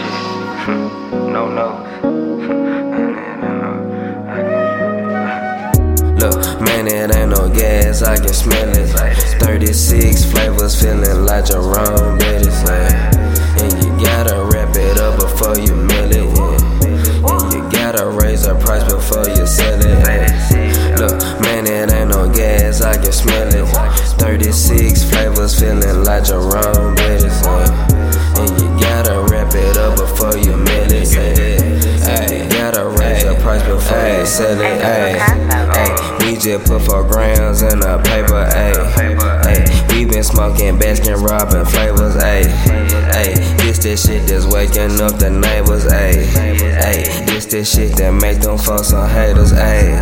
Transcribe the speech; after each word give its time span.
no, 1.32 1.48
no. 1.48 1.68
Look, 6.20 6.60
man, 6.60 6.86
it 6.86 7.14
ain't 7.14 7.30
no 7.30 7.48
gas, 7.48 8.02
I 8.02 8.16
can 8.16 8.32
smell 8.32 8.68
it. 8.68 8.88
36 9.40 10.24
flavors, 10.30 10.80
feeling 10.80 11.24
like 11.24 11.46
Jerome 11.46 12.18
Bettis. 12.18 12.68
And 12.68 13.72
you 13.82 13.90
gotta 14.04 14.44
wrap 14.52 14.74
it 14.76 14.98
up 14.98 15.18
before 15.20 15.58
you 15.58 15.74
mill 15.74 16.10
it. 16.10 16.62
And 17.24 17.52
you 17.52 17.62
gotta 17.70 18.06
raise 18.08 18.42
the 18.44 18.54
price 18.56 18.84
before 18.84 19.28
you 19.28 19.46
sell 19.46 19.80
it. 19.80 20.98
Look, 21.00 21.18
man, 21.40 21.66
it 21.66 21.92
ain't 21.92 22.10
no 22.10 22.28
gas, 22.30 22.82
I 22.82 22.96
can 22.96 23.12
smell 23.12 23.48
it. 23.48 23.66
36 24.20 25.04
flavors, 25.04 25.58
feeling 25.58 26.04
like 26.04 26.24
Jerome 26.24 26.94
Bettis. 26.94 27.19
Sell 34.30 34.60
it. 34.60 34.84
Ay, 34.84 35.18
ay, 35.18 36.18
we 36.20 36.36
just 36.36 36.64
put 36.66 36.82
four 36.82 37.02
grams 37.02 37.62
in 37.62 37.82
a 37.82 37.98
paper. 38.02 38.46
Ay, 38.54 38.72
ay, 39.44 39.86
we 39.90 40.04
been 40.04 40.22
smoking 40.22 40.78
Baskin 40.78 41.20
Robin 41.20 41.64
flavors. 41.66 42.16
Ay, 42.16 42.46
ay, 43.12 43.34
this 43.58 43.78
the 43.78 43.96
shit 43.96 44.26
that's 44.28 44.46
waking 44.46 45.00
up 45.00 45.18
the 45.18 45.30
neighbors. 45.30 45.86
Ay, 45.86 46.22
ay, 46.78 47.26
this 47.26 47.46
the 47.46 47.64
shit 47.64 47.96
that 47.96 48.12
make 48.12 48.40
them 48.40 48.56
folks 48.56 48.88
some 48.88 49.08
haters. 49.08 49.52
Ay, 49.52 49.98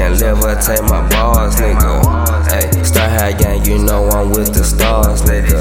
can 0.00 0.14
levitate 0.14 0.82
my 0.88 1.06
balls, 1.10 1.56
nigga. 1.56 2.00
Ay, 2.48 2.82
star 2.82 3.08
high 3.08 3.32
gang, 3.32 3.62
you 3.66 3.76
know 3.76 4.08
I'm 4.08 4.30
with 4.30 4.54
the 4.54 4.64
stars, 4.64 5.20
nigga. 5.22 5.60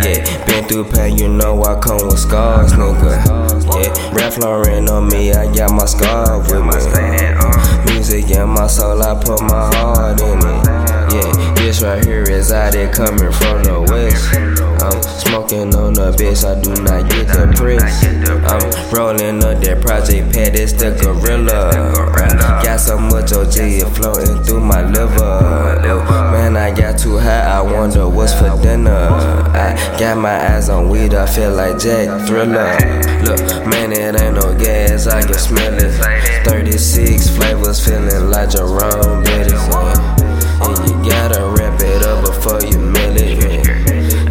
Yeah, 0.00 0.24
been 0.46 0.64
through 0.64 0.84
pain, 0.84 1.18
you 1.18 1.28
know 1.28 1.62
I 1.62 1.78
come 1.78 2.00
with 2.08 2.18
scars, 2.18 2.72
nigga. 2.72 3.12
Yeah, 3.76 3.92
Ralph 4.16 4.38
Lauren 4.38 4.88
on 4.88 5.08
me, 5.08 5.32
I 5.32 5.52
got 5.54 5.72
my 5.72 5.84
scar 5.84 6.38
with 6.40 6.64
me. 6.64 7.92
Music 7.92 8.30
in 8.30 8.48
my 8.48 8.66
soul, 8.66 9.02
I 9.02 9.22
put 9.22 9.42
my 9.42 9.68
heart 9.76 10.20
in 10.20 10.38
it. 10.38 10.64
Yeah, 11.12 11.54
this 11.54 11.82
right 11.82 12.02
here 12.02 12.22
is 12.22 12.52
out 12.52 12.72
there 12.72 12.90
coming 12.90 13.32
from 13.32 13.64
the 13.64 13.84
west. 13.84 14.32
I'm 14.80 15.02
smoking 15.02 15.74
on 15.74 15.92
the 15.92 16.10
bitch, 16.12 16.40
I 16.44 16.58
do 16.60 16.72
not 16.82 17.10
get 17.10 17.28
the 17.28 17.52
press. 17.52 18.04
I'm 18.48 18.96
rolling 18.96 19.44
up 19.44 19.60
that 19.60 19.82
project 19.82 20.32
pad, 20.32 20.56
it's 20.56 20.72
the 20.72 20.90
gorilla. 20.96 22.53
Got 22.74 22.80
so 22.80 22.98
much 22.98 23.32
OG, 23.32 23.94
floating 23.94 24.42
through 24.42 24.58
my 24.58 24.82
liver. 24.82 25.78
Man, 26.32 26.56
I 26.56 26.74
got 26.74 26.98
too 26.98 27.18
high, 27.18 27.58
I 27.58 27.60
wonder 27.60 28.08
what's 28.08 28.34
for 28.34 28.50
dinner. 28.60 28.90
I 28.90 29.96
got 29.96 30.18
my 30.18 30.34
eyes 30.56 30.68
on 30.68 30.88
weed, 30.88 31.14
I 31.14 31.24
feel 31.24 31.52
like 31.54 31.78
Jack 31.78 32.26
Thriller. 32.26 32.74
Look, 33.22 33.38
man, 33.68 33.92
it 33.92 34.20
ain't 34.20 34.34
no 34.34 34.58
gas, 34.58 35.06
I 35.06 35.22
can 35.22 35.34
smell 35.34 35.72
it. 35.72 35.92
36 36.44 37.28
flavors, 37.36 37.86
feeling 37.86 38.28
like 38.28 38.50
Jerome 38.50 39.22
Bettis. 39.22 39.52
And 40.58 40.76
you 40.88 41.08
gotta 41.08 41.54
wrap 41.56 41.80
it 41.80 42.02
up 42.02 42.26
before 42.26 42.60
you 42.60 42.76
mail 42.80 43.14
it. 43.16 43.68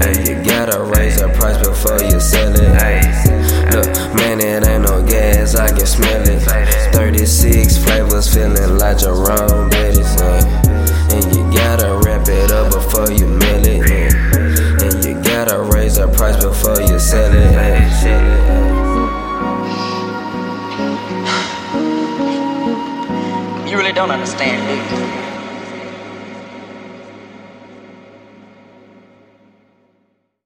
And 0.05 0.27
you 0.27 0.43
gotta 0.43 0.83
raise 0.83 1.15
the 1.15 1.29
price 1.29 1.65
before 1.65 2.03
you 2.03 2.19
sell 2.19 2.51
it. 2.53 3.73
Look, 3.73 3.87
man, 4.15 4.41
it 4.41 4.67
ain't 4.67 4.83
no 4.83 5.01
gas, 5.01 5.55
I 5.55 5.69
can 5.69 5.85
smell 5.85 6.27
it. 6.27 6.62
36 7.25 7.77
flavors, 7.77 8.33
feeling 8.33 8.77
like 8.77 8.97
Jerome 8.97 9.69
Bettis. 9.69 10.13
Yeah. 10.19 10.43
And 11.13 11.33
you 11.33 11.49
gotta 11.57 12.01
wrap 12.03 12.27
it 12.27 12.51
up 12.51 12.73
before 12.73 13.09
you 13.11 13.27
mail 13.27 13.65
it. 13.65 13.89
Yeah. 13.89 14.85
And 14.85 15.05
you 15.05 15.13
gotta 15.23 15.61
raise 15.61 15.95
the 15.95 16.09
price 16.09 16.43
before 16.43 16.81
you 16.81 16.99
sell 16.99 17.31
it. 17.33 17.53
Yeah. 17.53 18.19
You 23.69 23.77
really 23.77 23.93
don't 23.93 24.11
understand, 24.11 24.59
you? 24.69 25.32